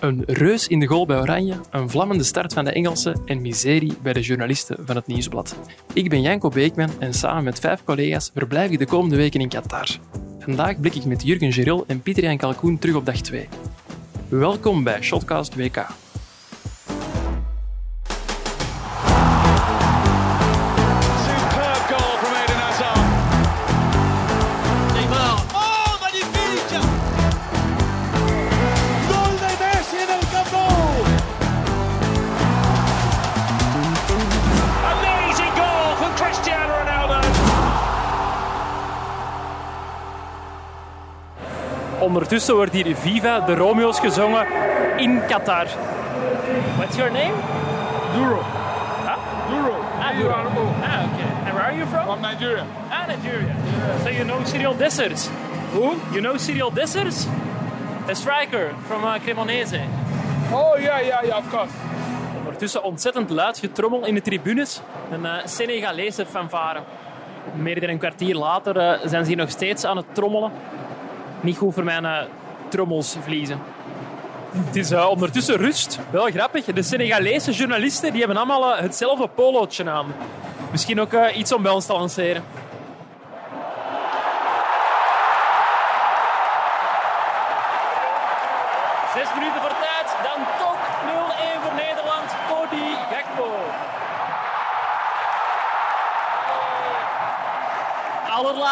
[0.00, 3.96] Een reus in de goal bij Oranje, een vlammende start van de Engelsen en miserie
[4.02, 5.56] bij de journalisten van het Nieuwsblad.
[5.92, 9.48] Ik ben Janko Beekman en samen met vijf collega's verblijf ik de komende weken in
[9.48, 9.88] Qatar.
[10.38, 13.48] Vandaag blik ik met Jurgen Geril en Pieter-Jan Kalkoen terug op dag 2.
[14.28, 15.86] Welkom bij Shotcast WK.
[42.16, 44.46] Ondertussen wordt hier Viva de Romeo's gezongen
[44.96, 45.66] in Qatar.
[46.76, 47.34] What's your name?
[48.14, 48.40] Duro.
[49.04, 49.16] Huh?
[49.50, 49.74] Duro.
[50.00, 50.32] Ah, Duro.
[50.32, 51.28] Ah, okay.
[51.44, 52.04] And where are you from?
[52.04, 52.64] From Nigeria.
[52.90, 53.54] Ah, Nigeria.
[54.02, 55.28] So you know Cyril Dessers?
[55.72, 55.94] Who?
[56.12, 57.26] You know Cyril Dessers?
[58.08, 59.80] A striker from uh, Cremonese.
[60.52, 61.72] Oh, yeah, yeah, yeah, of course.
[62.38, 64.80] Ondertussen ontzettend luid getrommel in de tribunes.
[65.10, 66.80] Een uh, Senegalese fanfare.
[67.54, 70.50] Meer dan een kwartier later uh, zijn ze hier nog steeds aan het trommelen.
[71.40, 72.18] Niet goed voor mijn uh,
[72.68, 73.58] trommelsvliezen.
[74.52, 75.98] Het is uh, ondertussen rust.
[76.10, 76.64] Wel grappig.
[76.64, 80.06] De Senegalese journalisten die hebben allemaal uh, hetzelfde polootje aan.
[80.70, 82.42] Misschien ook iets om bij ons te lanceren.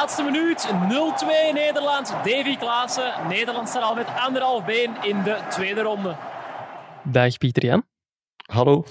[0.05, 0.66] Allerlaatste minuut.
[1.50, 2.08] 0-2 Nederland.
[2.08, 3.12] Davy Klaassen.
[3.28, 6.16] Nederland staat al met anderhalf been in de tweede ronde.
[7.05, 7.83] Dag Pieter Jan.
[8.46, 8.84] Hallo.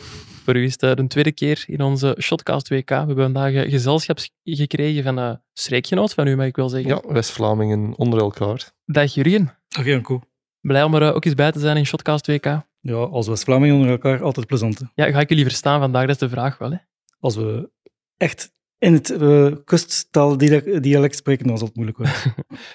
[0.44, 2.90] Voor u is het de tweede keer in onze Shotcast WK.
[2.90, 6.90] We hebben vandaag gezelschap gekregen van een streekgenoot van u, mag ik wel zeggen.
[6.90, 8.72] Ja, West-Vlamingen onder elkaar.
[8.86, 9.58] Dag Jurgen.
[9.68, 10.22] Dag Janko.
[10.62, 12.46] Blij om er ook eens bij te zijn in Shotcast WK.
[12.80, 14.80] Ja, als West-Vlamingen onder elkaar, altijd plezant.
[14.80, 14.86] Hè?
[14.96, 16.02] Ja, ga ik jullie verstaan vandaag?
[16.02, 16.72] Dat is de vraag wel.
[16.72, 16.78] Hè?
[17.20, 17.72] Als we
[18.18, 18.53] echt
[18.84, 22.16] in het uh, kusttaaldialect spreken, dan zal het moeilijk worden.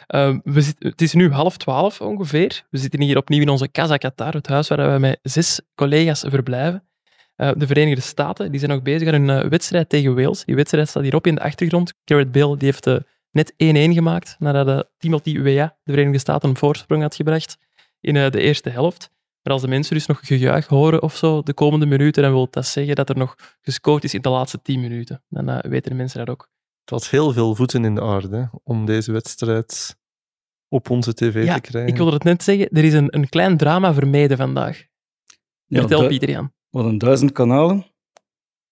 [0.08, 2.66] uh, we zitten, het is nu half twaalf ongeveer.
[2.70, 6.24] We zitten hier opnieuw in onze Casa Qatar, het huis waar we met zes collega's
[6.28, 6.82] verblijven.
[7.36, 10.44] Uh, de Verenigde Staten die zijn nog bezig aan een wedstrijd tegen Wales.
[10.44, 11.94] Die wedstrijd staat hier op in de achtergrond.
[12.04, 17.02] Garrett Bale die heeft net 1-1 gemaakt nadat Timothy Weah de Verenigde Staten een voorsprong
[17.02, 17.58] had gebracht
[18.00, 19.10] in de eerste helft.
[19.48, 22.48] Maar als de mensen dus nog gejuich horen of zo de komende minuten, dan wil
[22.50, 25.22] dat zeggen dat er nog gescoord is in de laatste 10 minuten.
[25.28, 26.50] Dan uh, weten de mensen dat ook.
[26.81, 29.97] Het had heel veel voeten in de aarde om deze wedstrijd
[30.69, 31.91] op onze tv ja, te krijgen.
[31.91, 34.87] Ik wilde het net zeggen, er is een, een klein drama vermeden vandaag.
[35.64, 36.53] Ja, Vertel Pieter Jan.
[36.70, 37.87] We hadden duizend kanalen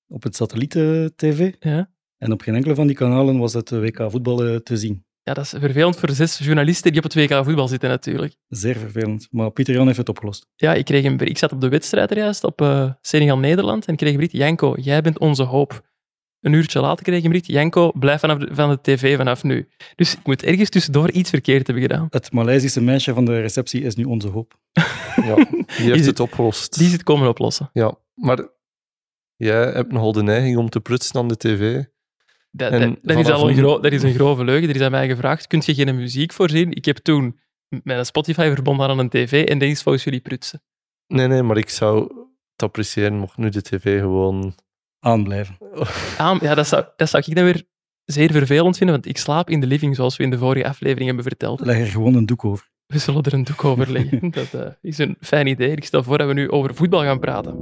[0.09, 1.55] op het satellieten-tv.
[1.59, 1.91] Ja.
[2.17, 5.06] En op geen enkele van die kanalen was het WK voetbal te zien.
[5.27, 8.35] Ja, dat is vervelend voor zes journalisten die op het WK voetbal zitten natuurlijk.
[8.49, 9.29] Zeer vervelend.
[9.31, 10.47] Maar Pieter Jan heeft het opgelost.
[10.57, 13.93] Ja, ik, kreeg een, ik zat op de wedstrijd er juist, op uh, Senegal-Nederland, en
[13.93, 15.89] ik kreeg een bericht, Janko, jij bent onze hoop.
[16.41, 19.43] Een uurtje later kreeg ik een bericht, Janko, blijf vanaf de, van de tv vanaf
[19.43, 19.69] nu.
[19.95, 22.07] Dus ik moet ergens tussendoor iets verkeerd hebben gedaan.
[22.11, 24.59] Het Maleisische meisje van de receptie is nu onze hoop.
[25.17, 25.35] ja,
[25.77, 26.79] die heeft het opgelost.
[26.79, 27.71] Die is het komen oplossen.
[27.73, 28.49] Ja, maar
[29.37, 31.85] jij hebt nogal de neiging om te prutsen aan de tv.
[32.57, 34.69] Dat, dat, dat, is al een gro- dat is een grove leugen.
[34.69, 36.73] Er is aan mij gevraagd, kun je geen muziek voorzien?
[36.73, 40.21] Ik heb toen met een Spotify verbonden aan een tv en dat is volgens jullie
[40.21, 40.63] prutsen.
[41.07, 42.01] Nee, nee, maar ik zou
[42.53, 44.55] het appreciëren mocht nu de tv gewoon...
[45.01, 45.59] Aanblijven.
[46.19, 47.63] Aan, ja, dat zou, dat zou ik dan weer
[48.05, 51.07] zeer vervelend vinden, want ik slaap in de living, zoals we in de vorige aflevering
[51.07, 51.61] hebben verteld.
[51.61, 52.71] Leg er gewoon een doek over.
[52.87, 54.31] We zullen er een doek over leggen.
[54.31, 55.71] dat uh, is een fijn idee.
[55.71, 57.55] Ik stel voor dat we nu over voetbal gaan praten.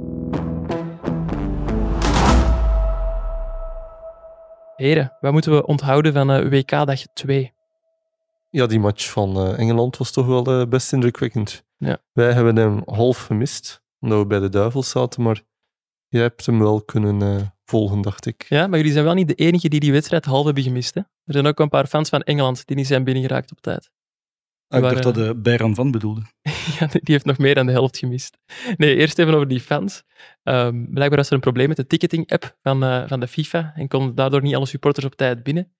[4.75, 7.53] Heren, wat moeten we onthouden van uh, WK dag 2?
[8.49, 11.63] Ja, die match van uh, Engeland was toch wel uh, best indrukwekkend.
[11.77, 11.97] Ja.
[12.11, 15.41] Wij hebben hem half gemist, omdat we bij de Duivels zaten, maar
[16.07, 18.45] jij hebt hem wel kunnen volgen, dacht ik.
[18.49, 20.93] Ja, maar jullie zijn wel niet de enige die die wedstrijd half hebben gemist.
[20.93, 21.01] Hè?
[21.01, 23.91] Er zijn ook een paar fans van Engeland die niet zijn binnengeraakt op tijd.
[24.67, 26.21] Ah, ik dacht dat de Bijran van bedoelde.
[26.79, 28.37] ja, die heeft nog meer dan de helft gemist.
[28.77, 30.03] Nee, eerst even over die fans.
[30.43, 33.87] Um, blijkbaar was er een probleem met de ticketing-app van, uh, van de FIFA en
[33.87, 35.73] konden daardoor niet alle supporters op tijd binnen.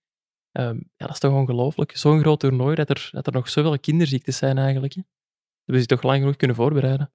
[0.51, 1.97] Um, ja, dat is toch ongelooflijk.
[1.97, 4.93] Zo'n groot toernooi, dat er, dat er nog zoveel kinderziektes zijn eigenlijk.
[4.93, 5.01] Hè.
[5.65, 7.11] Dat we zich toch lang genoeg kunnen voorbereiden.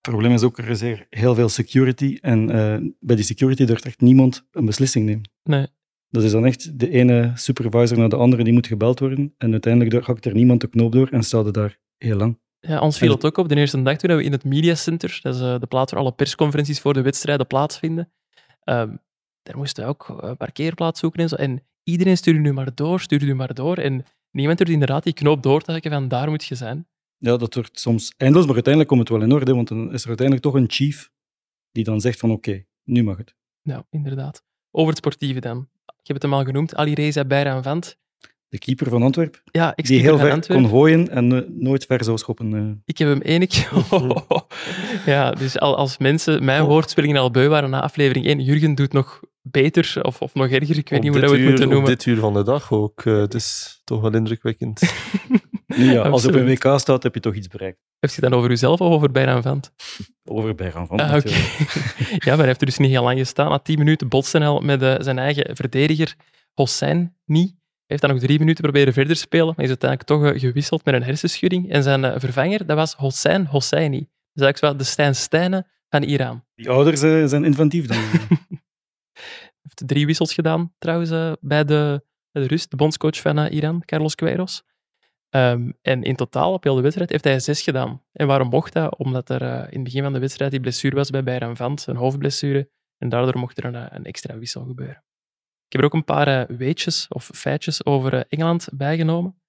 [0.00, 3.64] Het probleem is ook, er is er heel veel security en uh, bij die security
[3.64, 5.30] durft echt niemand een beslissing nemen.
[5.42, 5.66] Nee.
[6.14, 9.34] Dat is dan echt de ene supervisor naar de andere die moet gebeld worden.
[9.38, 12.38] En uiteindelijk hakt er niemand de knoop door en staat daar heel lang.
[12.60, 15.18] Ja, ons viel het ook op de eerste dag toen we in het Media Center,
[15.22, 18.12] dat is uh, de plaats waar alle persconferenties voor de wedstrijden plaatsvinden,
[18.64, 18.98] um,
[19.42, 21.34] daar moesten we ook een parkeerplaats zoeken en zo.
[21.34, 23.76] En iedereen stuurde nu maar door, stuurde nu maar door.
[23.76, 26.86] En niemand durfde inderdaad die knoop door te hakken van daar moet je zijn.
[27.16, 30.02] Ja, dat wordt soms eindeloos, maar uiteindelijk komt het wel in orde, want dan is
[30.02, 31.10] er uiteindelijk toch een chief
[31.72, 33.34] die dan zegt van oké, nu mag het.
[33.62, 34.44] Ja, inderdaad.
[34.70, 35.68] Over het sportieve dan.
[36.04, 37.96] Ik heb het hem al genoemd, Ali Reza Bayram-Vant.
[38.48, 42.04] De keeper van Antwerpen, Ja, ik die heel ver kon gooien en eh, nooit ver
[42.04, 42.54] zou schoppen.
[42.54, 42.82] eh.
[42.84, 43.68] Ik heb hem één keer...
[45.14, 48.92] ja, dus al, als mensen mijn woordspelingen al beu waren na aflevering 1, Jurgen doet
[48.92, 51.66] nog beter of, of nog erger, ik weet niet hoe dat we het uur- moeten
[51.66, 51.90] op noemen.
[51.90, 53.04] dit uur van de dag ook.
[53.04, 54.80] eh, het is toch wel indrukwekkend.
[55.76, 56.46] Ja, als je op een.
[56.46, 57.78] WK staat, heb je toch iets bereikt.
[57.98, 59.72] Heb je het dan over uzelf of over Bayram-Vant?
[60.24, 61.00] Over Bijran van.
[61.00, 61.24] Ah,
[62.26, 63.50] ja, maar hij heeft er dus niet heel lang gestaan.
[63.50, 66.14] Na tien minuten botste hij al met eh, zijn eigen verdediger
[66.52, 67.48] Hossein niet.
[67.48, 67.56] Hij
[67.86, 70.94] heeft dan nog drie minuten proberen verder spelen, maar is uiteindelijk toch eh, gewisseld met
[70.94, 71.70] een hersenschudding.
[71.70, 73.98] En zijn eh, vervanger, dat was Hossein Hosseini.
[74.32, 76.44] Dus eigenlijk zo de Stijn Stijnen van Iran.
[76.54, 77.96] Die ouders zijn inventief dan.
[77.96, 78.38] Hij
[79.62, 81.10] heeft drie wissels gedaan, trouwens,
[81.40, 84.60] bij, de, bij de rust, de bondscoach van Iran, Carlos Queiroz.
[85.34, 88.02] Ehm, en in totaal, op heel de wedstrijd, heeft hij zes gedaan.
[88.12, 88.96] En waarom mocht dat?
[88.96, 91.86] Omdat er eh, in het begin van de wedstrijd die blessure was bij Bayram Vant,
[91.86, 92.70] een hoofdblessure.
[92.98, 95.04] En daardoor mocht er een, eh, een extra wissel gebeuren.
[95.66, 99.40] Ik heb er ook een paar eh, weetjes of feitjes over eh, Engeland bijgenomen.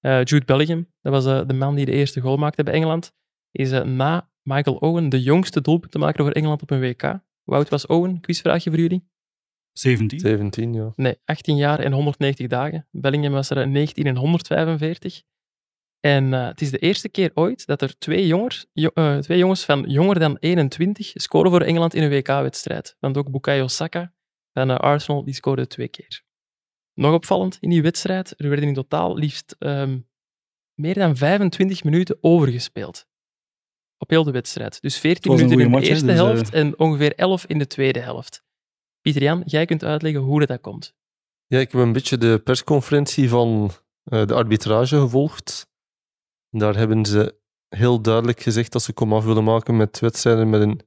[0.00, 3.14] Eh, Jude Bellingham, dat was eh, de man die de eerste goal maakte bij Engeland,
[3.50, 7.02] is na Michael Owen de jongste doelpuntenmaker voor Engeland op een WK.
[7.42, 8.20] Hoe oud was Owen?
[8.20, 9.08] Quizvraagje voor jullie.
[9.72, 10.18] 17.
[10.18, 10.92] 17, ja.
[10.94, 12.88] Nee, 18 jaar en 190 dagen.
[12.90, 15.22] Bellingham was er 19 en 145.
[16.04, 19.38] En eh, het is de eerste keer ooit dat er twee, jongers, jo- eh, twee
[19.38, 22.96] jongens van jonger dan 21 scoren voor Engeland in een WK-wedstrijd.
[23.00, 24.12] Want ook Bukayo Saka
[24.52, 26.22] van eh, Arsenal die scoorde twee keer.
[26.94, 29.98] Nog opvallend in die wedstrijd, er werden in totaal liefst ehm,
[30.74, 33.06] meer dan 25 minuten overgespeeld.
[33.98, 34.80] Op heel de wedstrijd.
[34.80, 37.58] Dus 14 was een minuten in de match, eerste dus, helft en ongeveer 11 in
[37.58, 38.44] de tweede helft.
[39.00, 40.94] Pieter Jan, jij kunt uitleggen hoe dat, dat komt.
[41.46, 43.70] Ja, ik heb een beetje de persconferentie van
[44.04, 45.72] eh, de arbitrage gevolgd.
[46.56, 50.80] Daar hebben ze heel duidelijk gezegd dat ze komaf willen maken met wedstrijden met een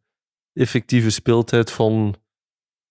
[0.54, 2.16] effectieve speeltijd van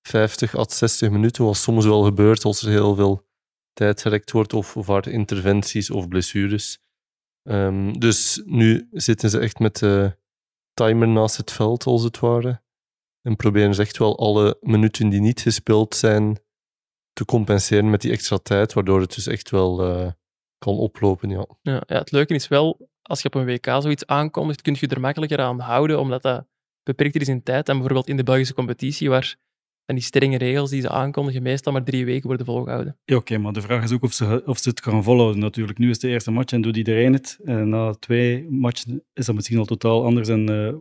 [0.08, 3.26] 50 à 60 minuten, wat soms wel gebeurt als er heel veel
[3.73, 6.78] tijd gerekt wordt of, waar interventies of blessures.
[7.43, 10.19] Ehm, dus nu zitten ze echt met de
[10.73, 12.62] timer naast het veld, als het ware.
[13.23, 16.38] En proberen ze echt wel alle minuten die niet gespeeld zijn
[17.12, 20.12] te compenseren met die extra tijd, waardoor het dus echt wel eh,
[20.66, 21.30] kan oplopen.
[21.30, 21.46] Ja.
[21.62, 24.86] Ja, ja, het leuke is wel, als je op een WK zoiets aankondigt, kun je
[24.86, 26.46] er makkelijker aan houden, omdat dat
[26.82, 29.36] beperkter is in tijd dan bijvoorbeeld in de Belgische competitie, waar
[29.84, 32.98] die strenge regels die ze aankondigen meestal maar drie weken worden volgehouden.
[33.04, 35.78] Ja, oké, maar de vraag is ook of ze, of ze het gaan volhouden natuurlijk.
[35.78, 37.38] Nu is de eerste match en doet iedereen het.
[37.44, 40.74] En na twee matchen is dat misschien al totaal anders en eh,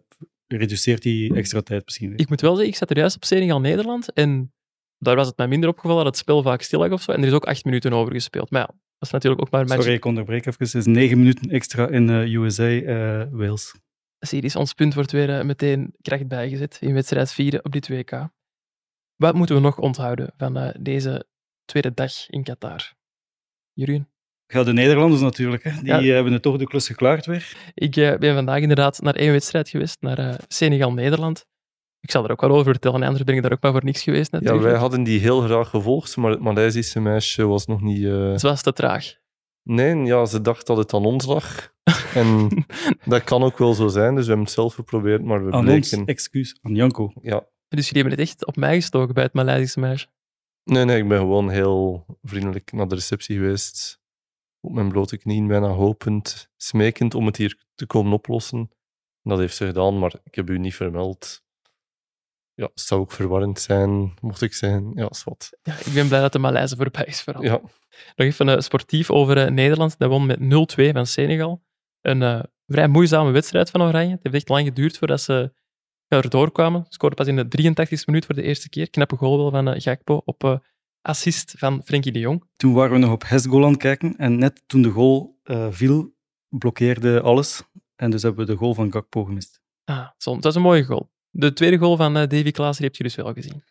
[0.48, 2.20] reduceert die extra tijd misschien weer.
[2.20, 4.54] Ik moet wel zeggen, ik zat er juist op Senegal-Nederland en
[4.98, 7.12] daar was het mij minder opgevallen dat het spel vaak stil lag of zo.
[7.12, 8.52] En er is ook acht minuten over gespeeld.
[8.52, 9.68] Maar ja, dat is natuurlijk ook maar.
[9.68, 10.66] Sorry, ik onderbreek even.
[10.66, 13.76] Het is negen minuten extra in eh, USA, eh, Wales.
[14.20, 18.30] Series, ons punt wordt weer eh, meteen kracht bijgezet in wedstrijd 4 op dit WK.
[19.16, 21.26] Wat moeten we nog onthouden van deze
[21.66, 22.94] tweede dag in Qatar?
[23.74, 24.08] Jurien?
[24.48, 25.64] Ja, de Nederlanders natuurlijk.
[25.64, 25.72] Hè.
[25.82, 26.14] Die Ja.
[26.14, 27.72] hebben het toch de klus geklaard weer.
[27.74, 31.46] Ik ben vandaag inderdaad naar één wedstrijd geweest, naar Senegal-Nederland.
[32.06, 34.04] Ik zal er ook wel over vertellen, anders ben ik daar ook maar voor niks
[34.04, 34.64] geweest ja, natuurlijk.
[34.68, 38.04] wij hadden die heel graag gevolgd, maar het Maleisische meisje was nog niet...
[38.04, 39.16] eh, Het was te traag.
[39.64, 41.74] Nee, ja, ze dacht dat het aan ons lag.
[42.14, 42.50] En
[43.06, 45.70] dat kan ook wel zo zijn, dus we hebben het zelf geprobeerd, maar we Aan
[45.70, 46.06] ons, bleken...
[46.08, 47.12] excuus, aan Janko.
[47.22, 47.48] Ja.
[47.68, 50.08] Dus jullie hebben het echt op mij gestoken bij het Maleisische meisje.
[50.64, 54.00] Nee, nee, ik ben gewoon heel vriendelijk naar de receptie geweest.
[54.60, 58.60] Op mijn blote knieën, bijna hopend, smekend om het hier te komen oplossen.
[58.60, 61.44] En dat heeft ze gedaan, maar ik heb u niet vermeld.
[62.56, 64.92] Ja, het zou ook verwarrend zijn, mocht ik zeggen.
[64.94, 65.50] Ja, is wat.
[65.64, 67.44] Ja, ik ben blij dat de Maleise voorbij is vooral.
[67.44, 67.62] Ja,
[68.16, 69.98] Nog even eh, sportief over eh, Nederland.
[69.98, 71.64] Dat won met 0-2 van Senegal.
[72.02, 74.12] Een eh, vrij moeizame wedstrijd van Oranje.
[74.12, 75.54] Het heeft echt lang geduurd voordat ze
[76.08, 76.86] erdoor kwamen.
[76.90, 78.90] Scoorde pas in de 83e minuut voor de eerste keer.
[78.90, 80.58] Knappe goal wel van Gakpo op eh,
[81.02, 82.44] assist van Frenkie de Jong.
[82.56, 84.16] Toen waren we nog op Hes goal aan het kijken.
[84.18, 86.16] En net toen de goal eh, viel,
[86.48, 87.64] blokkeerde alles.
[87.96, 89.62] En dus hebben we de goal van Gakpo gemist.
[89.84, 91.14] Ah, zo, dat was een mooie goal.
[91.38, 93.64] De tweede goal van eh, Davy Klaassen die heb je dus wel gezien.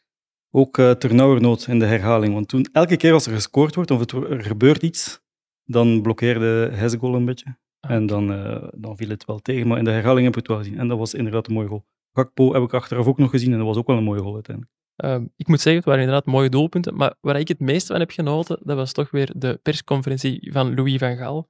[0.50, 2.34] Ook uh, ternauwernood in de herhaling.
[2.34, 5.20] Want toen, elke keer als er gescoord wordt of het, er gebeurt iets,
[5.64, 7.56] dan blokkeerde Hes goal een beetje.
[7.80, 9.66] Ah, En dan, eh, dan viel het wel tegen.
[9.66, 10.78] Maar in de herhaling heb ik het wel gezien.
[10.78, 11.84] En dat was inderdaad een mooie goal.
[12.12, 14.34] Gakpo heb ik achteraf ook nog gezien en dat was ook wel een mooie goal
[14.34, 14.74] uiteindelijk.
[14.96, 16.96] Ehm, ik moet zeggen, het waren inderdaad mooie doelpunten.
[16.96, 20.74] Maar waar ik het meest van heb genoten, dat was toch weer de persconferentie van
[20.74, 21.48] Louis van Gaal.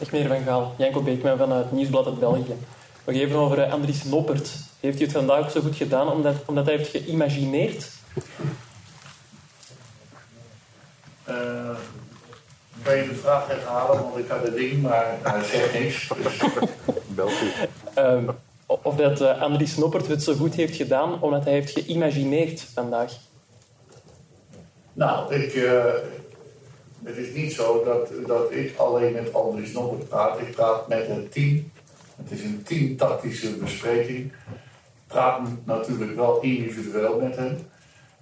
[0.00, 2.54] Echt meneer Van Gaal, Janko Beekman van het Nieuwsblad uit België.
[3.08, 4.50] Nog even over uh, Andries Noppert.
[4.80, 7.90] Heeft hij het vandaag ook zo goed gedaan omdat, omdat hij heeft geïmagineerd?
[11.28, 11.76] Uh,
[12.82, 16.08] kan je de vraag herhalen, want ik had het ding, maar hij zegt niks.
[17.16, 17.32] Dus,
[17.94, 18.28] Ehm,
[18.66, 23.12] of dat eh, Andries Noppert het zo goed heeft gedaan, omdat hij heeft geïmagineerd vandaag.
[24.92, 25.84] nou, ik, eh,
[27.02, 30.40] het is niet zo dat, dat ik alleen met Andries Noppert praat.
[30.40, 31.70] Ik praat met het team.
[32.22, 34.32] Het is een teamtactische bespreking.
[35.06, 37.58] Praat natuurlijk wel individueel met hem.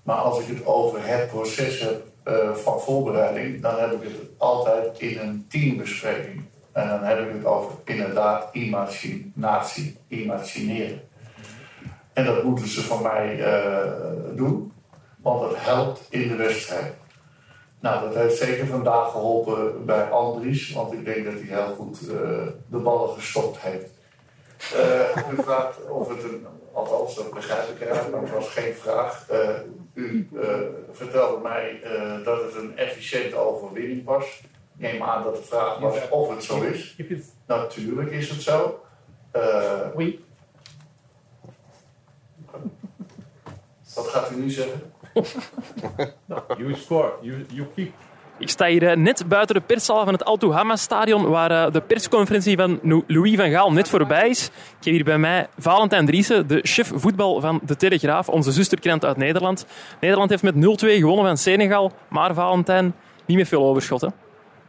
[0.03, 4.21] Maar als ik het over het proces heb eh, van voorbereiding, dan heb ik het
[4.38, 6.45] altijd in een teambespreking.
[6.73, 11.00] En dan heb ik het over inderdaad imaginatie, imagineren.
[12.12, 13.93] En dat moeten ze van mij eh,
[14.35, 14.73] doen,
[15.17, 16.95] want dat helpt in de wedstrijd.
[17.87, 22.00] Nou, dat heeft zeker vandaag geholpen bij Andries, want ik denk dat hij heel goed
[22.00, 23.90] eh, de ballen gestopt heeft.
[24.75, 28.75] Eh, u vraagt of het een, althans dat begrijp ik eruit, maar het was geen
[28.75, 29.28] vraag.
[29.28, 29.49] Eh,
[29.95, 30.28] u
[30.93, 31.81] vertelde mij
[32.25, 34.40] dat het een efficiënte overwinning was.
[34.78, 36.97] Ik neem aan dat de vraag was of het zo is.
[37.47, 38.81] Natuurlijk is het zo.
[43.97, 44.81] Wat gaat u nu zeggen?
[46.59, 47.12] You score.
[47.21, 47.93] You, you keep.
[48.38, 51.73] Ik sta hier eh, net buiten de perszaal van het Alto Hamma Stadion, waar eh,
[51.73, 54.47] de persconferentie van Nou- Louis van Gaal net voorbij is.
[54.47, 59.05] Ik heb hier bij mij Valentijn Driessen, de chef voetbal van De Telegraaf, onze zusterkrant
[59.05, 59.67] uit Nederland.
[60.00, 62.95] Nederland heeft met 0-2 gewonnen van Senegal, maar Valentijn,
[63.26, 64.00] niet met veel overschot.
[64.00, 64.09] Hè?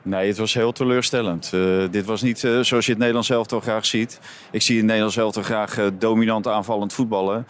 [0.08, 1.52] Nee, het was heel teleurstellend.
[1.54, 1.62] Eh,
[1.92, 4.20] dit was niet eh, zoals je het Nederlands elftal graag ziet.
[4.52, 7.48] Ik zie het Nederlands elftal graag eh, dominant aanvallend voetballen.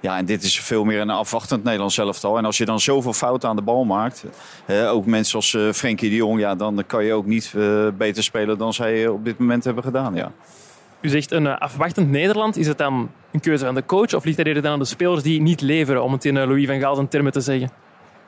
[0.00, 2.38] Ja, en dit is veel meer een afwachtend Nederlands elftal.
[2.38, 4.24] En als je dan zoveel fouten aan de bal maakt,
[4.68, 7.54] ook mensen als Frenkie de Jong, ja, dan kan je ook niet
[7.98, 10.14] beter spelen dan zij op dit moment hebben gedaan.
[10.14, 10.32] Ja.
[11.00, 12.56] U zegt een afwachtend Nederland.
[12.56, 15.22] Is het dan een keuze van de coach of ligt dat dan aan de spelers
[15.22, 17.70] die niet leveren, om het in Louis van Gaal zijn termen te zeggen?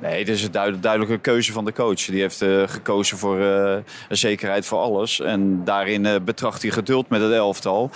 [0.03, 2.05] Nee, het is een duid- duidelijke keuze van de coach.
[2.05, 3.77] Die heeft eh, gekozen voor eh,
[4.09, 5.21] zekerheid voor alles.
[5.21, 7.91] En daarin eh, betracht hij geduld met het elftal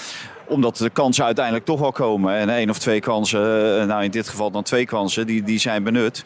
[0.48, 2.34] omdat de kansen uiteindelijk toch wel komen.
[2.34, 3.40] En één of twee kansen,
[3.86, 6.24] nou in dit geval dan twee kansen, die, die zijn benut.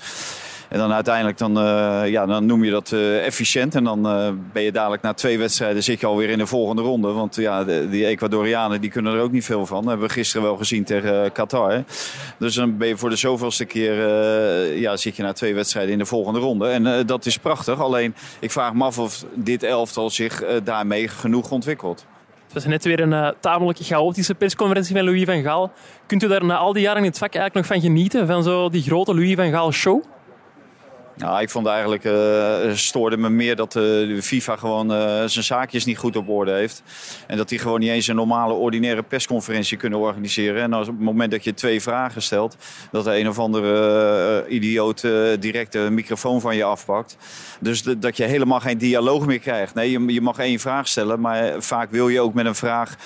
[0.70, 3.74] En dan uiteindelijk dan, eh, ja, dan noem je dat eh, efficiënt.
[3.74, 6.82] En dan eh, ben je dadelijk na twee wedstrijden zit je alweer in de volgende
[6.82, 7.12] ronde.
[7.12, 9.80] Want ja, de, die Ecuadorianen die kunnen er ook niet veel van.
[9.80, 11.84] Dat hebben we gisteren wel gezien tegen Qatar.
[12.38, 13.94] Dus dan ben je voor de zoveelste keer
[14.78, 16.68] ja, zit je na twee wedstrijden in de volgende ronde.
[16.68, 17.80] En dat is prachtig.
[17.80, 22.06] Alleen ik vraag me af of dit elftal zich daarmee genoeg ontwikkelt.
[22.44, 25.72] Het was net weer een tamelijk chaotische persconferentie van Louis van Gaal.
[26.06, 28.26] Kunt u daar na al die jaren in het vak eigenlijk nog van genieten?
[28.26, 30.02] Van zo die grote Louis van Gaal show?
[31.16, 35.44] Nou, ik vond eigenlijk, eh stoorde me meer dat eh, de FIFA gewoon eh, zijn
[35.44, 36.82] zaakjes niet goed op orde heeft.
[37.26, 40.62] En dat die gewoon niet eens een normale, ordinaire persconferentie kunnen organiseren.
[40.62, 42.56] En als op het moment dat je twee vragen stelt,
[42.90, 45.00] dat de een of andere idioot
[45.40, 47.16] direct de microfoon van je afpakt.
[47.60, 49.74] Dus dat je helemaal geen dialoog meer krijgt.
[49.74, 52.96] Nee, je mag één vraag stellen, maar vaak wil je ook met een vraag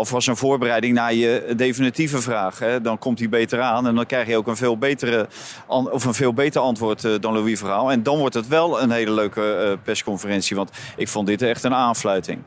[0.00, 2.58] alvast een voorbereiding naar je definitieve vraag.
[2.58, 2.80] Hè.
[2.80, 5.28] Dan komt die beter aan en dan krijg je ook een veel, betere,
[5.66, 7.90] of een veel beter antwoord eh, dan Louis Verhaal.
[7.90, 11.64] En dan wordt het wel een hele leuke eh, persconferentie, want ik vond dit echt
[11.64, 12.38] een aanfluiting.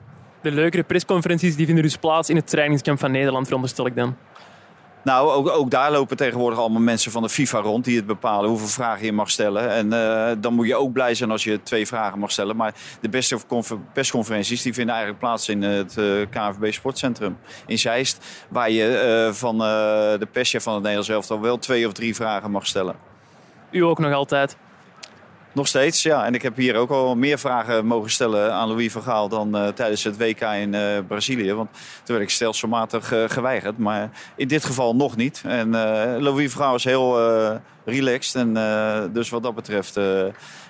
[0.41, 4.15] De leukere persconferenties die vinden dus plaats in het trainingskamp van Nederland, veronderstel ik dan.
[5.03, 8.49] Nou, ook, ook daar lopen tegenwoordig allemaal mensen van de FIFA rond die het bepalen
[8.49, 9.69] hoeveel vragen je mag stellen.
[9.69, 12.55] En eh, dan moet je ook blij zijn als je twee vragen mag stellen.
[12.55, 17.79] Maar de beste confer- persconferenties die vinden eigenlijk plaats in het eh, KNVB Sportcentrum in
[17.79, 18.25] Zeist.
[18.49, 22.51] Waar je eh, van de perschef van het Nederlands elftal wel twee of drie vragen
[22.51, 22.95] mag stellen.
[23.71, 24.57] U ook nog altijd.
[25.53, 26.25] Nog steeds, ja.
[26.25, 29.55] En ik heb hier ook al meer vragen mogen stellen aan Louis van Gaal dan
[29.55, 31.53] eh, tijdens het WK in eh, Brazilië.
[31.53, 31.69] Want
[32.03, 33.77] toen werd ik stelselmatig eh, geweigerd.
[33.77, 35.43] Maar in dit geval nog niet.
[35.45, 35.69] En
[36.21, 37.19] Louis van Gaal is heel
[37.85, 38.35] relaxed.
[38.35, 38.53] En
[39.13, 39.99] dus wat dat betreft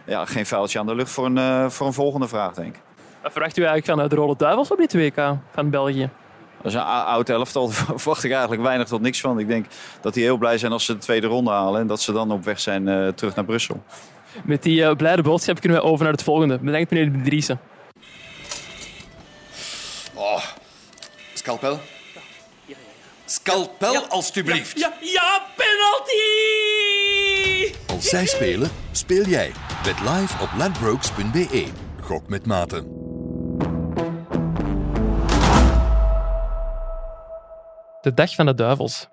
[0.06, 2.82] ja, geen foutje aan de lucht voor een, voor een volgende vraag, denk ik.
[3.22, 6.10] Wat verwacht u eigenlijk van de Rode Duivels op dit WK van België?
[6.58, 9.40] Dat is een ou- oud elftal, daar verwacht ik eigenlijk weinig tot niks van.
[9.40, 9.66] Ik denk
[10.02, 11.82] dat die heel blij zijn als ze de tweede ronde halen.
[11.82, 13.84] En dat ze dan op weg zijn terug naar Brussel.
[14.46, 16.60] Met die eh, blijde boodschap kunnen we over naar het volgende.
[16.60, 17.60] Bedankt meneer de Driessen.
[20.14, 20.44] Oh,
[21.34, 21.80] scalpel?
[23.26, 24.80] Scalpel, alstublieft.
[24.80, 26.22] Ja, ja, penalty!
[27.88, 29.52] Als zij spelen, speel jij.
[29.84, 31.68] Bet live op ladbrokes.be.
[32.02, 32.84] Gok met maten.
[38.02, 39.08] De dag van de duivels.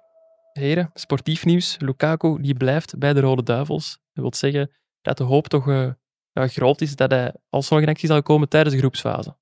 [0.53, 1.77] Heren, sportief nieuws.
[1.79, 3.99] Lukaku die blijft bij de Rode Duivels.
[4.13, 4.71] Dat wil zeggen
[5.03, 5.91] dat de hoop toch eh,
[6.33, 9.37] ja, groot is dat hij alsnog in actie zal komen tijdens de groepsfase.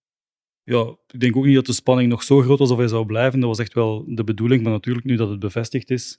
[0.62, 3.06] Ja, ik denk ook niet dat de spanning nog zo groot was of hij zou
[3.06, 3.40] blijven.
[3.40, 6.18] Dat was echt wel de bedoeling, maar natuurlijk nu dat het bevestigd is,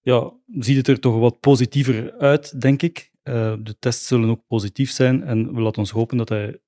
[0.00, 3.10] ja, ziet het er toch wat positiever uit, denk ik.
[3.22, 6.58] Eh, de tests zullen ook positief zijn en we laten ons hopen dat hij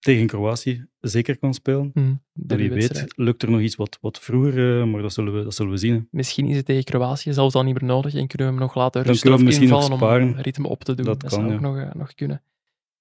[0.00, 1.90] tegen Kroatië zeker kan spelen.
[1.94, 5.12] Hm, En derde wie weet lukt er nog iets wat, wat vroeger, eh, maar dat
[5.12, 6.08] zullen we, dat zullen we zien.
[6.10, 8.74] Misschien is het tegen Kroatië zelfs al niet meer nodig en kunnen we hem nog
[8.74, 10.42] laten rusten of misschien nog invallen om sparen.
[10.42, 11.04] ritme op te doen.
[11.06, 11.56] Dat Dat, kan, zou ja.
[11.56, 12.42] ook nog, eh, nog kunnen.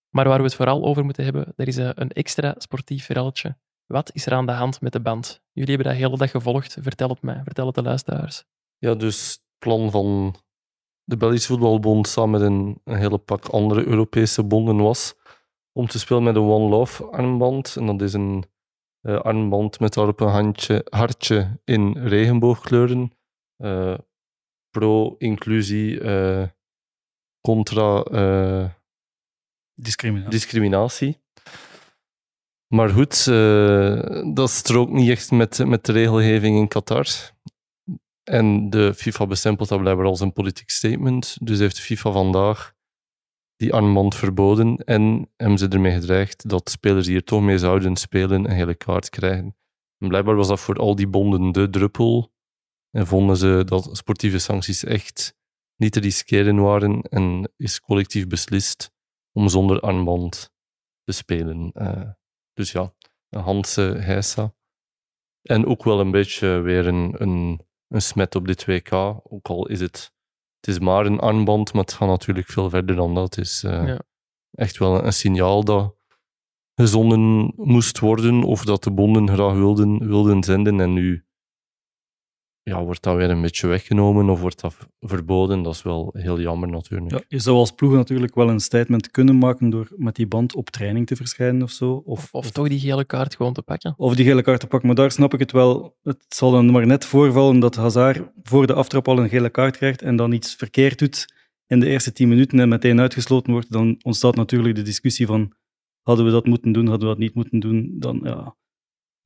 [0.09, 3.57] Maar waar we het vooral over moeten hebben, er is eh, een extra sportief verhaaltje.
[3.85, 5.41] Wat is er aan de hand met de band?
[5.51, 6.77] Jullie hebben dat de hele dag gevolgd.
[6.81, 7.41] Vertel het mij.
[7.43, 8.43] Vertel het de luisteraars.
[8.77, 10.35] Ja, dus het plan van
[11.03, 15.13] de Belgische Voetbalbond samen met een, een hele pak andere Europese bonden was
[15.79, 17.75] om te spelen met een One Love armband.
[17.75, 18.45] En dat is een
[19.01, 23.11] eh, armband met daarop een handje, hartje in regenboogkleuren.
[23.55, 23.97] Eh,
[24.69, 26.47] Pro-inclusie, eh,
[27.41, 28.03] contra
[29.73, 30.29] Discriminatie.
[30.29, 31.21] discriminatie.
[32.67, 33.25] Maar goed,
[34.35, 37.07] dat strookt niet echt met, met de regelgeving in Qatar.
[38.23, 41.37] En de FIFA bestempelt dat blijkbaar als een politiek statement.
[41.41, 42.75] Dus heeft de FIFA vandaag
[43.59, 47.95] die armband verboden en hebben ze ermee gedreigd dat spelers die er toch mee zouden
[47.95, 49.55] spelen een hele kaart krijgen.
[49.97, 52.31] En blijkbaar was dat voor al die bonden de druppel.
[52.91, 55.35] En vonden ze dat sportieve sancties echt
[55.75, 58.91] niet te riskeren waren en is collectief beslist
[59.31, 60.51] om zonder armband
[61.03, 61.71] te spelen.
[61.71, 62.09] Eh,
[62.53, 62.93] dus ja,
[63.29, 64.55] een Hanse Heisa.
[65.41, 68.93] En ook wel een beetje weer een, een, een smet op dit WK.
[69.23, 70.13] Ook al is het,
[70.59, 73.35] het is maar een armband, maar het gaat natuurlijk veel verder dan dat.
[73.35, 73.99] Het is eh, Ja.
[74.51, 75.95] echt wel een signaal dat
[76.75, 80.79] gezonden moest worden of dat de bonden graag wilden, wilden zenden.
[80.79, 81.25] En nu
[82.63, 85.61] ja, wordt dat weer een beetje weggenomen of wordt dat verboden.
[85.63, 87.11] Dat is wel heel jammer natuurlijk.
[87.11, 90.55] Ja, je zou als ploeg natuurlijk wel een statement kunnen maken door met die band
[90.55, 91.91] op training te verschijnen of zo.
[91.91, 93.93] Of, Of, of toch die gele kaart gewoon te pakken.
[93.97, 94.87] of die gele kaart te pakken.
[94.87, 95.97] Maar daar snap ik het wel.
[96.03, 99.77] Het zal dan maar net voorvallen dat Hazard voor de aftrap al een gele kaart
[99.77, 101.25] krijgt en dan iets verkeerd doet
[101.67, 103.71] in de eerste tien minuten en meteen uitgesloten wordt.
[103.71, 105.53] Dan ontstaat natuurlijk de discussie van
[106.01, 107.95] hadden we dat moeten doen, hadden we dat niet moeten doen.
[107.99, 108.55] Dan, ja.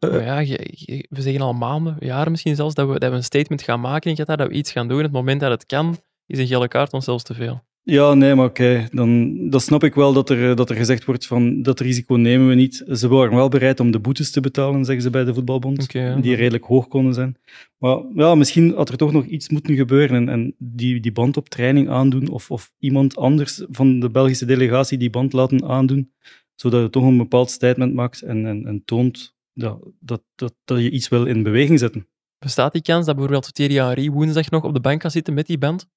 [0.03, 3.09] Eh, Maar ja, je- je- we zeggen al maanden, jaren misschien zelfs, dat we, dat
[3.09, 5.03] we een statement gaan maken in Qatar, dat we iets gaan doen.
[5.03, 7.61] Het moment dat het kan, is een gele kaart ons zelfs te veel.
[7.85, 8.87] Ja, nee, maar oké.
[8.91, 12.15] Dan, dan snap ik wel dat er, eh, dat er gezegd wordt van dat risico
[12.15, 12.83] nemen we niet.
[12.91, 16.15] Ze waren wel bereid om de boetes te betalen, zeggen ze bij de voetbalbond, ja.
[16.15, 17.35] die redelijk hoog konden zijn.
[17.77, 21.37] Maar ja, misschien had er toch nog iets moeten gebeuren en, en die, die band
[21.37, 26.11] op training aandoen of, of iemand anders van de Belgische delegatie die band laten aandoen,
[26.55, 30.79] zodat je toch een bepaald statement maakt en, en, en toont ja, dat, dat, dat
[30.79, 32.07] je iets wil in beweging zetten.
[32.39, 35.47] Bestaat die kans dat bijvoorbeeld Thierry Henry woensdag nog op de bank kan zitten met
[35.47, 35.89] die band?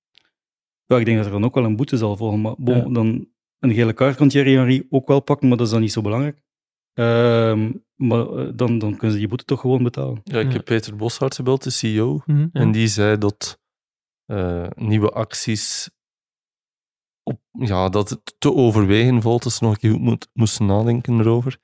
[0.84, 2.40] Ja, ik denk dat er dan ook wel een boete zal volgen.
[2.40, 2.88] Maar bon, Ja.
[2.88, 5.92] dan een gele kaart kan Thierry Henry ook wel pakken, maar dat is dan niet
[5.92, 6.42] zo belangrijk.
[6.92, 10.20] Ehm, maar eh, dan, dan kunnen ze die boete toch gewoon betalen.
[10.24, 10.52] Ja, ik Ja.
[10.52, 12.22] heb Peter Boshart gebeld, de CEO.
[12.26, 12.48] Ja.
[12.52, 13.60] En die zei dat
[14.26, 15.90] eh, nieuwe acties
[17.22, 21.20] op, ja, dat het te overwegen valt, dat ze nog een keer goed moesten nadenken
[21.20, 21.58] erover.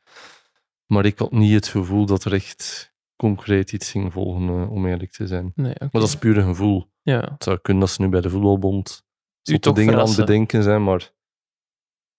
[0.92, 4.86] Maar ik had niet het gevoel dat er echt concreet iets ging volgen, eh, om
[4.86, 5.52] eerlijk te zijn.
[5.54, 5.74] Nee.
[5.78, 6.90] Maar dat is puur een gevoel.
[7.02, 7.20] ja.
[7.20, 9.04] Het zou kunnen dat ze nu bij de voetbalbond
[9.42, 11.12] zotte toch dingen aan het bedenken zijn, maar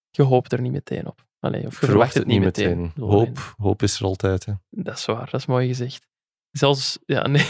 [0.09, 1.27] Je hoopt er niet meteen op.
[1.39, 2.91] Allee, of je verwacht het niet meteen.
[2.93, 4.45] Bedoel, Hoop, hoop is er altijd.
[4.45, 4.53] Hè.
[4.69, 6.07] Dat is waar, dat is mooi gezegd.
[6.57, 7.45] Zelfs, ja, nee.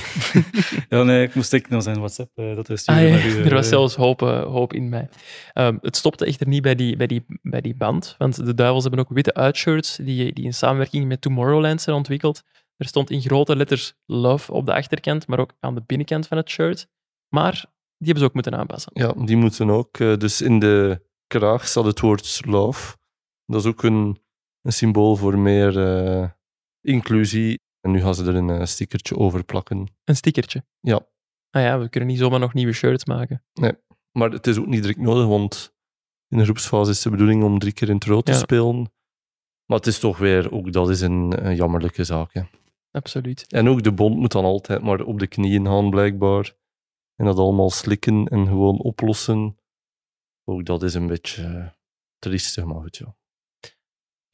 [0.89, 2.37] Ja, nee, ik moest kijken naar zijn WhatsApp.
[2.37, 4.89] eh, dat is Ah, ja, naar u, er was eh, zelfs hoop, eh, hoop in
[4.89, 5.09] mij.
[5.53, 8.83] Ehm, het stopte echter niet bij die, bij, die, bij die band, want de Duivels
[8.83, 12.41] hebben ook witte uitshirts die, die in samenwerking met Tomorrowland zijn ontwikkeld.
[12.77, 16.37] Er stond in grote letters Love op de achterkant, maar ook aan de binnenkant van
[16.37, 16.87] het shirt.
[17.29, 17.53] Maar
[17.97, 18.91] die hebben ze ook moeten aanpassen.
[18.95, 19.97] Ja, die moeten ook.
[19.99, 22.95] eh, dus in de kraag staat het woord love.
[23.45, 24.17] Dat is ook een,
[24.61, 26.29] een symbool voor meer eh,
[26.81, 27.61] inclusie.
[27.83, 29.87] En nu gaan ze er een eh, stickertje over plakken.
[30.03, 30.63] Een stickertje.
[30.79, 31.07] Ja,
[31.49, 33.43] Ah ja, we kunnen niet zomaar nog nieuwe shirts maken.
[34.11, 35.73] maar het is ook niet direct nodig, want
[36.27, 38.37] in de groepsfase is de bedoeling om drie keer in het rood te Ja.
[38.37, 38.91] spelen.
[39.65, 42.33] Maar het is toch weer, ook dat is een, een jammerlijke zaak.
[42.33, 42.41] Hè.
[42.91, 43.45] Absoluut.
[43.53, 46.53] En ook de bond moet dan altijd maar op de knieën gaan, blijkbaar.
[47.15, 49.57] En dat allemaal slikken en gewoon oplossen.
[50.43, 51.67] Ook dat is een beetje eh,
[52.19, 53.15] triestig, maar goed, ja.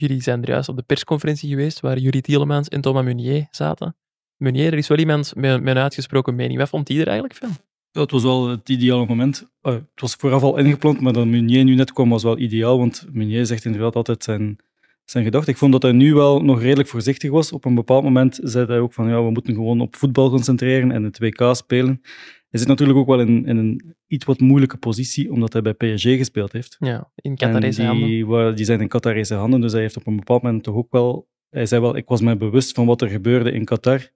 [0.00, 3.96] Jullie zijn er juist op de persconferentie geweest waar Jurie Tielemans en Thomas Meunier zaten.
[4.36, 6.58] Meunier, er is wel iemand met, een uitgesproken mening.
[6.58, 7.48] Wat vond die er eigenlijk van?
[7.90, 9.50] Ja, het was wel het ideale moment.
[9.62, 13.06] Het was vooraf al ingepland, maar dat Meunier nu net kwam was wel ideaal, want
[13.12, 14.56] Meunier zegt inderdaad altijd zijn,
[15.04, 15.52] zijn gedachten.
[15.52, 17.52] Ik vond dat hij nu wel nog redelijk voorzichtig was.
[17.52, 20.92] Op een bepaald moment zei hij ook van ja, we moeten gewoon op voetbal concentreren
[20.92, 22.02] en het WK spelen.
[22.50, 25.72] Hij zit natuurlijk ook wel in, in een iets wat moeilijke positie, omdat hij bij
[25.74, 26.76] PSG gespeeld heeft.
[26.78, 28.08] Ja, in Qatarese handen.
[28.08, 30.90] die, die zijn in Qatarese handen, dus hij heeft op een bepaald moment toch ook
[30.90, 31.28] wel...
[31.48, 34.08] Hij zei wel, ik was mij bewust van wat er gebeurde in Qatar,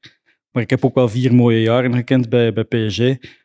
[0.51, 2.99] maar ik heb ook wel vier mooie jaren gekend bij, bij PSG.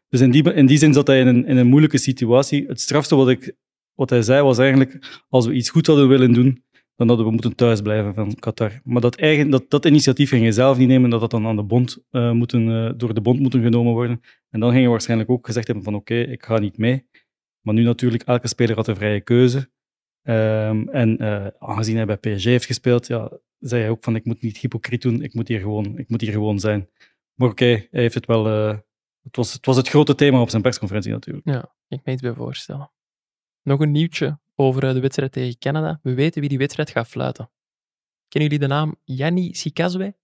[0.10, 2.66] Dus in die, in die zin zat hij in een, in een moeilijke situatie.
[2.68, 3.56] Het strafste wat, ik,
[3.94, 6.64] wat hij zei was eigenlijk, als we iets goed hadden willen doen,
[7.00, 8.82] dan hadden we moeten thuisblijven van Qatar.
[8.84, 11.56] Maar dat, eigen, dat, dat initiatief ging je zelf niet nemen, dat dat dan aan
[11.56, 14.22] de bond, eh, moeten, eh, door de bond moeten genomen worden.
[14.50, 17.08] En dan ging je waarschijnlijk ook gezegd hebben van oké, ik ga niet mee.
[17.62, 19.70] Maar nu natuurlijk, elke speler had een vrije keuze.
[20.24, 24.26] Ehm, en eh, aangezien hij bij PSG heeft gespeeld, ja, zei hij ook van ik
[24.26, 26.90] moet niet hypocriet doen, ik moet hier gewoon, ik moet hier gewoon zijn.
[27.34, 28.46] Maar oké, hij heeft het wel...
[28.46, 31.46] het, was, het was het grote thema op zijn persconferentie natuurlijk.
[31.46, 32.92] Ja, ik me iets bij voorstellen.
[33.64, 36.00] Nog een nieuwtje over eh, de wedstrijd tegen Canada.
[36.04, 37.50] We weten wie die wedstrijd gaat fluiten.
[38.28, 40.16] Kennen jullie de naam Yanni Sikazwe?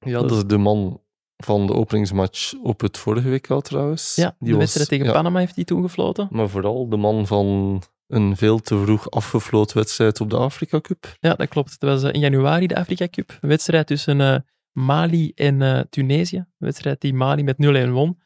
[0.00, 1.00] Ja, dat is de man
[1.36, 4.14] van de openingsmatch op het vorige WK trouwens.
[4.14, 6.28] Ja, de Die was- wedstrijd tegen ja, Panama heeft hij toen gefloten.
[6.30, 11.16] Maar vooral de man van een veel te vroeg afgefloten wedstrijd op de Afrika Cup.
[11.20, 11.70] Ja, dat klopt.
[11.70, 13.38] Het was eh, in januari de Afrika Cup.
[13.40, 14.36] Een wedstrijd tussen eh,
[14.72, 16.36] Mali en Tunesië.
[16.36, 18.20] Een wedstrijd die Mali met 0-1 won.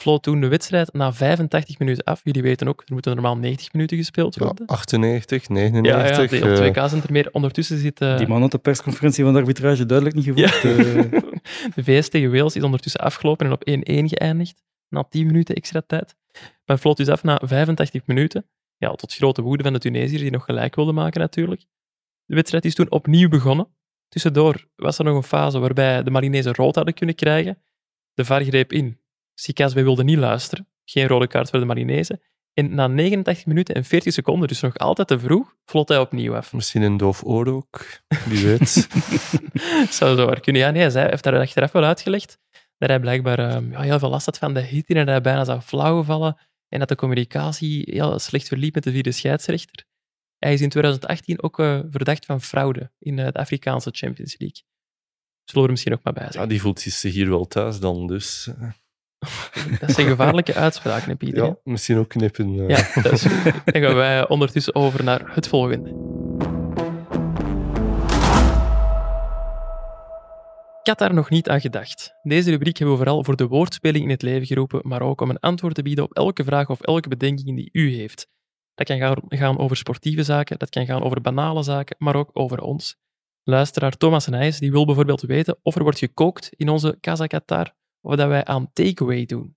[0.00, 2.20] Floot toen de wedstrijd na 85 minuten af.
[2.24, 4.66] Jullie weten ook, er moeten normaal 90 minuten gespeeld Ja, worden.
[4.66, 6.30] 98, Ja, 99.
[6.30, 7.28] ja, de, op eh, 2K zijn er meer.
[7.32, 10.48] Ondertussen zit eh, Die man had de persconferentie van de arbitrage duidelijk niet Ja.
[10.48, 11.12] gevoeld.
[11.12, 11.20] eh.
[11.74, 13.72] de VS tegen Wales is ondertussen afgelopen en op 1-1
[14.04, 14.62] geëindigd.
[14.88, 16.16] Na 10 minuten extra tijd.
[16.64, 18.46] Men floot dus af na 85 minuten.
[18.76, 21.60] Ja, tot grote woede van de Tunesiërs die nog gelijk wilden maken natuurlijk.
[22.24, 23.68] De wedstrijd is toen opnieuw begonnen.
[24.08, 27.58] Tussendoor was er nog een fase waarbij de Marinezen rood hadden kunnen krijgen.
[28.14, 28.98] De VAR greep in.
[29.40, 30.68] Sikazwe wilde niet luisteren.
[30.84, 32.20] Geen rode kaart voor de Marinezen.
[32.52, 36.34] En na 89 minuten en 40 seconden, dus nog altijd te vroeg, vlot hij opnieuw
[36.34, 36.52] af.
[36.52, 38.88] Misschien een doof oor ook, wie weet.
[39.96, 40.62] Zou zo waar kunnen.
[40.62, 42.38] Ja, nee, hij heeft daar achteraf wel uitgelegd
[42.78, 45.20] dat hij blijkbaar ehm, ja, heel veel last had van de hitte en dat hij
[45.20, 46.36] bijna zou flauw vallen
[46.68, 49.84] en dat de communicatie heel slecht verliep met de vierde scheidsrechter.
[50.38, 54.62] Hij is in 2018 ook eh, verdacht van fraude in eh, de Afrikaanse Champions League.
[55.44, 56.48] Zullen we er misschien nog maar bij ja, zijn.
[56.48, 58.50] die voelt zich hier wel thuis dan, dus...
[59.80, 61.44] Dat zijn gevaarlijke uitspraken, Pieter.
[61.44, 62.46] ja, misschien ook knippen.
[62.46, 62.68] eh.
[62.68, 63.52] Ja, dat is goed.
[63.64, 65.88] Dan gaan wij ondertussen over naar het volgende.
[70.82, 72.14] Ik had daar nog niet aan gedacht.
[72.22, 75.30] Deze rubriek hebben we vooral voor de woordspeling in het leven geroepen, maar ook om
[75.30, 78.28] een antwoord te bieden op elke vraag of elke bedenking die u heeft.
[78.74, 82.30] Dat kan gaan- gaan over sportieve zaken, dat kan gaan over banale zaken, maar ook
[82.32, 82.96] over ons.
[83.42, 87.72] Luisteraar Thomas Nijs die wil bijvoorbeeld weten of er wordt gekookt in onze Casa Qatar
[88.00, 89.56] of dat wij aan takeaway doen.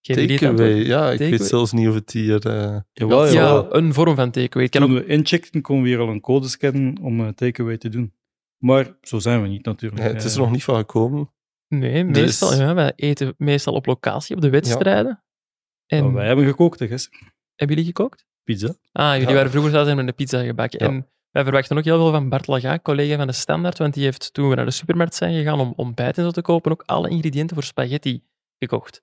[0.00, 2.46] Takeaway, ja, ik weet zelfs niet of het hier...
[2.46, 3.74] eh, Jawel, Ja, jawel.
[3.76, 4.68] een vorm van takeaway.
[4.68, 7.88] Toen ook we incheckten, konden we hier al een code scannen om een takeaway te
[7.88, 8.12] doen.
[8.58, 10.02] Maar zo zijn we niet natuurlijk.
[10.02, 11.32] nee, het is Eh, er nog niet van gekomen.
[11.68, 12.54] Nee, Dus- meestal.
[12.54, 15.24] Ja, wij eten meestal op locatie, op de wedstrijden.
[15.86, 17.18] En maar wij hebben gekookt, hè, gisteren.
[17.54, 18.26] hebben jullie gekookt?
[18.44, 18.74] Pizza.
[18.92, 19.34] Ah, jullie Ja.
[19.34, 20.78] waren vroeger zelfs met een pizza gebakken.
[20.86, 20.86] Ja.
[20.92, 24.04] En wij verwachten ook heel veel van Bart Laga, collega van de Standaard, want die
[24.04, 26.82] heeft toen we naar de supermarkt zijn gegaan om ontbijt en zo te kopen, ook
[26.86, 28.22] alle ingrediënten voor spaghetti
[28.58, 29.02] gekocht.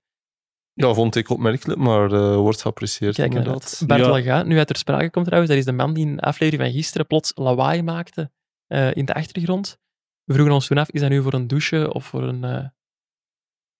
[0.73, 3.77] Ja, vond ik opmerkelijk, maar eh, wordt geapprecieerd Kijk inderdaad.
[3.79, 3.87] inderdaad.
[3.87, 4.31] Bart Ja.
[4.31, 6.63] Laga, nu hij ter sprake komt trouwens, dat is de man die in de aflevering
[6.63, 8.31] van gisteren plots lawaai maakte
[8.67, 9.77] eh, in de achtergrond.
[10.23, 12.65] We vroegen ons toen af, is dat nu voor een douche of voor een eh,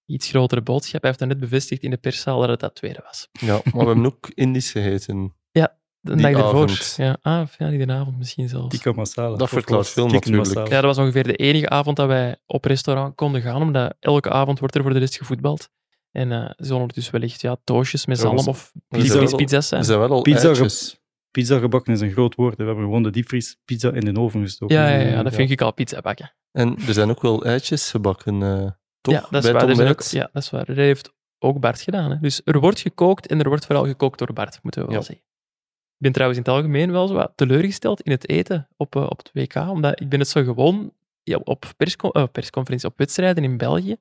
[0.06, 1.02] iets grotere boodschap?
[1.02, 3.28] Hij heeft dat net bevestigd in de perszaal dat het dat tweede was.
[3.32, 5.36] Ja, maar we hebben ook Indisch gegeten.
[5.52, 5.70] De
[6.16, 6.70] Die dag ervoor.
[6.96, 8.70] Ja, ah, of ja, die de avond misschien zelfs.
[8.70, 9.30] Tikka masala.
[9.30, 10.46] Dat Of verklaart veel natuurlijk.
[10.48, 10.66] masala.
[10.70, 14.30] Ja, dat was ongeveer de enige avond dat wij op restaurant konden gaan, omdat elke
[14.30, 15.70] avond wordt er voor de rest gevoetbald.
[16.12, 19.68] En eh zullen er dus wellicht ja, toosjes met zalm was- of zijn pizza's, pizza's
[19.68, 19.80] zijn.
[19.82, 20.54] Er zijn wel al Pizza.
[21.32, 22.58] Pizza gebakken is een groot woord.
[22.58, 22.64] hè.
[22.64, 24.76] We hebben gewoon de diepvries pizza in de oven gestoken.
[24.76, 26.34] Ja, ja, ja, dat vind ik al pizza bakken.
[26.52, 29.14] En er zijn ook wel eitjes gebakken, eh, toch?
[29.14, 29.90] Ja, dat is Bij waar.
[29.90, 30.66] ook, ja, dat is waar.
[30.66, 32.12] Dat heeft ook Bart gedaan.
[32.12, 32.18] Hè.
[32.20, 35.04] Dus er wordt gekookt en er wordt vooral gekookt door Bart, moeten we wel Ja.
[35.04, 35.26] zeggen.
[35.98, 39.04] Ik ben trouwens in het algemeen wel zo wat teleurgesteld in het eten op, eh,
[39.04, 42.98] op het WK, omdat ik ben het zo gewoon ja, op persco eh, persconferenties, op
[42.98, 43.96] wedstrijden in België,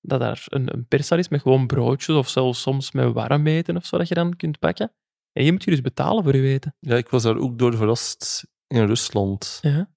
[0.00, 3.84] dat daar een, een is met gewoon broodjes of zelfs soms met warm eten of
[3.84, 4.92] zo dat je dan kunt pakken.
[5.32, 6.74] En hier moet je dus betalen voor je eten.
[6.78, 9.58] Ja, ik was daar ook door verrast in Rusland.
[9.62, 9.90] Ja.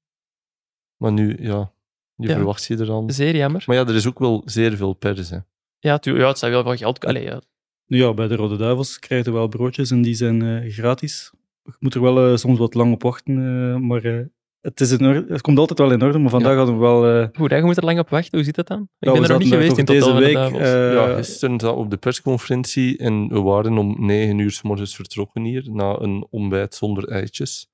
[0.98, 1.74] Maar nu, ja,
[2.16, 2.34] nu Ja.
[2.34, 3.12] verwacht je er dan.
[3.12, 3.64] Zeer jammer.
[3.66, 5.30] Maar ja, er is ook wel zeer veel pers.
[5.30, 5.38] Hè.
[5.80, 7.06] Ja, ja het zou wel veel geld...
[7.06, 7.42] Allee, ja.
[7.88, 11.32] Nu ja, bij de Rode Duivels krijg je wel broodjes en die zijn eh, gratis.
[11.64, 14.26] Je moet er wel eh, soms wat lang op wachten, eh, maar eh,
[14.62, 16.18] het, is in orde, het komt altijd wel in orde.
[16.20, 16.58] Maar vandaag Ja.
[16.58, 17.06] hadden we wel...
[17.08, 18.32] eh, Hoe, je moet er lang op wachten.
[18.38, 18.82] Hoe zit dat dan?
[18.82, 20.36] Ik ja, ben er nog niet geweest in deze week.
[20.36, 24.62] Eh, ja, gisteren zaten we op de persconferentie en we waren om negen uur s
[24.62, 27.68] morgens vertrokken hier, na een ontbijt zonder eitjes.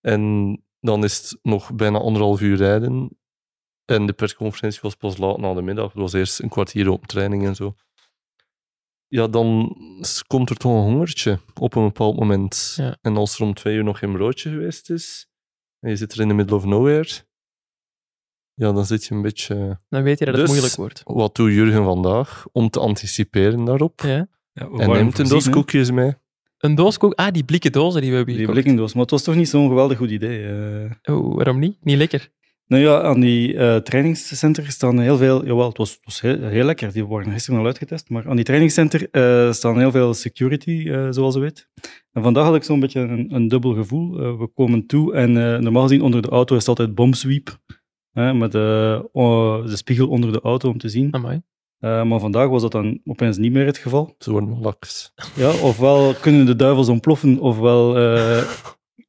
[0.00, 3.16] En dan is het nog bijna anderhalf uur rijden.
[3.84, 5.92] En de persconferentie was pas laat na de middag.
[5.92, 7.74] Het was eerst een kwartier op training en zo.
[9.12, 9.76] Ja, dan
[10.26, 12.74] komt er toch een hongertje op een bepaald moment.
[12.76, 12.96] Ja.
[13.00, 15.28] En als er om twee uur nog geen broodje geweest is,
[15.80, 17.08] en je zit er in the middle of nowhere,
[18.54, 19.80] ja, dan zit je een beetje...
[19.88, 21.00] Dan weet je dat het Dus- moeilijk wordt.
[21.04, 24.00] Wat doet Jurgen vandaag om te anticiperen daarop?
[24.00, 24.26] Ja.
[24.52, 25.50] En neemt een hè.
[25.50, 26.14] koekjes mee.
[26.58, 27.14] Een doos kook.
[27.14, 28.60] Ah, die blikken dozen die we hebben Die gekocht.
[28.60, 28.92] blikkendoos.
[28.92, 30.46] Maar het was toch niet zo'n geweldig goed idee.
[31.04, 31.14] eh.
[31.14, 31.76] Oh, waarom niet?
[31.84, 32.30] Niet lekker.
[32.72, 35.46] Nou ja, aan die eh trainingscenter staan heel veel...
[35.46, 36.92] Jawel, het was, het was heel, heel lekker.
[36.92, 38.08] Die worden gisteren al uitgetest.
[38.08, 41.68] Maar aan die trainingscenter eh, staan heel veel security, eh, zoals je weet.
[42.12, 44.38] En vandaag had ik zo'n beetje een, een dubbel gevoel.
[44.38, 47.58] We komen toe en eh, normaal gezien onder de auto is het altijd bomsweep.
[48.12, 49.00] Hè, met eh,
[49.64, 51.14] de spiegel onder de auto om te zien.
[51.14, 51.42] Amai.
[51.78, 54.14] Eh, maar vandaag was dat dan opeens niet meer het geval.
[54.18, 55.12] Ze worden laks.
[55.36, 58.44] Ja, ofwel kunnen de duivels ontploffen, ofwel eh,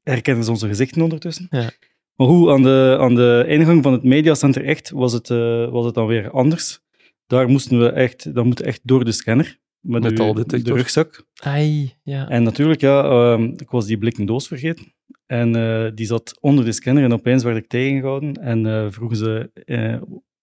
[0.04, 1.47] herkennen ze onze gezichten ondertussen.
[1.49, 1.71] Ja.
[2.15, 5.86] Maar hoe, aan de, aan de ingang van het mediacenter echt was het, eh, was
[5.86, 6.80] het dan weer anders.
[7.28, 9.62] Daar moesten we echt, dat moet echt door de scanner.
[9.80, 10.73] Met de, Metaldetector.
[10.73, 11.26] de rugzak.
[11.43, 12.30] Ai, ja.
[12.30, 14.93] En natuurlijk, ja, ehm, ik was die blikken doos vergeten.
[15.26, 18.34] En eh, die zat onder de scanner en opeens werd ik tegengehouden.
[18.34, 20.02] En eh, vroegen ze eh,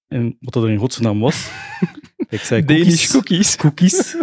[0.09, 1.51] in- wat dat er in godsnaam was.
[2.29, 3.57] ik zei Danish cookies.
[3.57, 4.17] cookies.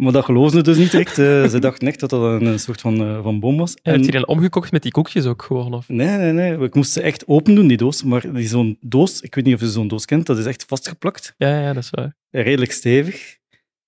[0.00, 1.18] Maar dat geloofden ze dus niet direct.
[1.18, 3.74] Eh, ze dachten echt dat dat een, een soort van, eh, van bom was.
[3.82, 5.74] En heb je dan omgekocht met die koekjes ook gewoon?
[5.74, 5.88] Of?
[5.88, 6.58] Nee, nee, nee.
[6.58, 8.02] Ik moest ze echt open doen, die doos.
[8.02, 10.64] Maar die zo'n doos, ik weet niet of je zo'n doos kent, dat is echt
[10.64, 11.34] vastgeplakt.
[11.36, 12.16] Ja, ja, dat is waar.
[12.30, 13.38] Redelijk stevig.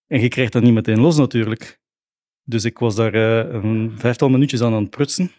[0.07, 1.81] En je krijgt dat niet meteen los natuurlijk.
[2.44, 5.31] Dus ik was daar eh, een vijftal minuutjes aan aan het prutsen.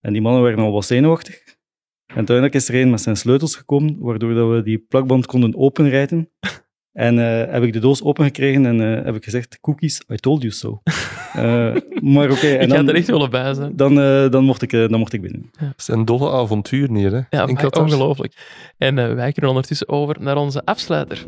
[0.00, 1.42] En die mannen werden al wat zenuwachtig.
[2.06, 5.56] En uiteindelijk is er een met zijn sleutels gekomen, waardoor dat we die plakband konden
[5.56, 6.30] openrijden.
[6.94, 10.42] En eh, heb ik de doos opengekregen en eh, heb ik gezegd, cookies, I told
[10.42, 10.80] you so.
[11.34, 13.76] Eh, maar oké, en ik ga dan, er echt willen bij zijn.
[13.76, 15.50] dan, eh, dan, mocht ik, eh, dan mocht ik binnen.
[15.56, 17.20] Het zijn dolle avonturen hier, hè?
[17.30, 18.34] Ja, in maar ongelooflijk.
[18.78, 21.26] En eh, wij kunnen ondertussen over naar onze afsluiter.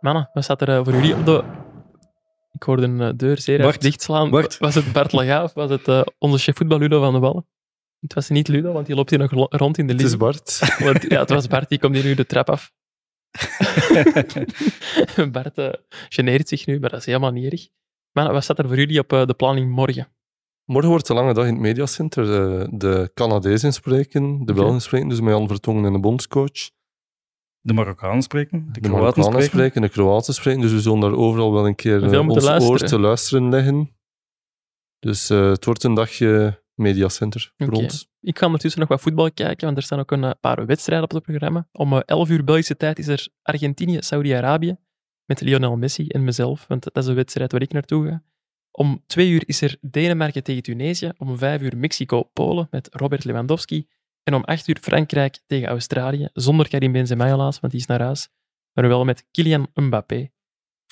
[0.00, 1.42] Mannen, wat staat er voor jullie op de...
[2.52, 4.30] Ik hoorde een deur zeer erg Bart, dichtslaan.
[4.30, 4.58] Bart.
[4.58, 7.46] Was het Bart Laga of was het onze chef voetbal Ludo van de Wallen?
[8.00, 10.16] Het was niet Ludo, want die loopt hier nog rond in de Het is.
[10.16, 10.58] Bart.
[10.84, 12.72] Want, ja, het was Bart, die komt hier nu de trap af.
[15.32, 15.68] Bart eh,
[16.08, 17.68] geneert zich nu, maar dat is helemaal niet erg.
[18.12, 20.08] Maar wat staat er voor jullie op eh, de planning morgen?
[20.64, 22.22] Morgen wordt de lange dag in het mediacenter.
[22.60, 24.52] eh, de Canadezen spreken, de.
[24.52, 26.70] Belgen spreken, dus met Jan Vertongen en de bondscoach.
[27.60, 29.48] De Marokkanen spreken, de, De Kroaten spreken.
[29.48, 30.60] spreken, de Kroaten spreken.
[30.60, 33.96] Dus we zullen daar overal wel een keer ons oor te luisteren leggen.
[34.98, 38.08] Dus het wordt een dagje mediacenter voor ons.
[38.20, 41.04] Ik ga ondertussen nog wat voetbal kijken, want er staan ook een eh, paar wedstrijden
[41.04, 41.68] op het programma.
[41.72, 44.76] Om eh, 11 uur Belgische tijd is er Argentinië, Saudi-Arabië,
[45.24, 48.22] met Lionel Messi en mezelf, want dat is een wedstrijd waar ik naartoe ga.
[48.70, 53.86] Om 2 uur is er Denemarken tegen Tunesië, om 5 uur Mexico-Polen met Robert Lewandowski,
[54.22, 58.02] en om 8 uur Frankrijk tegen Australië, zonder Karim Benzema helaas, want die is naar
[58.02, 58.28] huis,
[58.72, 60.30] maar wel met Kylian Mbappé.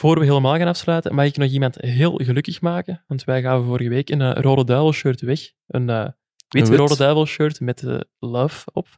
[0.00, 3.66] Voor we helemaal gaan afsluiten, mag ik nog iemand heel gelukkig maken, want wij gaven
[3.66, 6.08] vorige week een eh, Rode Duivel-shirt weg, een eh,
[6.48, 6.78] wit wit.
[6.78, 8.88] Rode Duivel-shirt met eh, love op.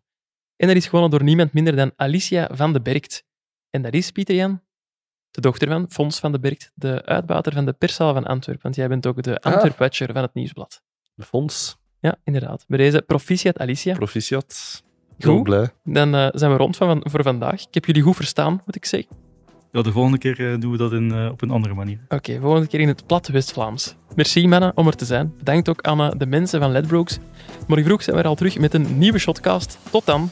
[0.57, 3.25] En dat is gewonnen door niemand minder dan Alicia van de Bergt.
[3.71, 4.63] En dat is, Pieter Jan,
[5.31, 8.63] de dochter van Fons van de Bergt, de uitbater van de perszaal van Antwerpen.
[8.63, 9.53] Want jij bent ook de Ah.
[9.53, 10.83] Antwerp-watcher van het Nieuwsblad.
[11.15, 12.65] De fonds, Ja, inderdaad.
[12.69, 13.95] Bij deze proficiat, Alicia.
[13.95, 14.83] proficiat.
[15.19, 15.43] Goed.
[15.43, 15.69] Blij.
[15.85, 17.63] Dan zijn we rond van, voor vandaag.
[17.63, 19.20] Ik heb jullie goed verstaan, moet ik zeggen.
[19.73, 21.99] Ja, de volgende keer eh, doen we dat in, eh, op een andere manier.
[22.09, 23.95] Oké, volgende keer in het plat West-Vlaams.
[24.15, 25.33] Merci, mannen, om er te zijn.
[25.39, 27.19] Bedankt ook aan de mensen van Ledbrokes.
[27.67, 29.79] Morgen vroeg zijn we er al terug met een nieuwe shotcast.
[29.91, 30.31] Tot dan.